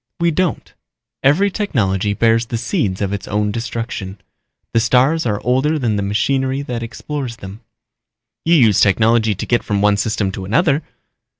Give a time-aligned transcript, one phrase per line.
[0.19, 0.73] We don't.
[1.21, 4.19] Every technology bears the seeds of its own destruction.
[4.73, 7.59] The stars are older than the machinery that explores them."
[8.43, 10.81] "You used technology to get from one system to another."